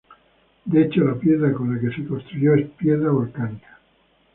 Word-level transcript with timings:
De 0.65 0.81
hecho, 0.81 1.03
la 1.03 1.13
piedra 1.13 1.53
con 1.53 1.75
la 1.75 1.79
que 1.79 1.95
se 1.95 2.03
construyó, 2.07 2.55
es 2.55 2.71
piedra 2.71 3.11
volcánica. 3.11 3.77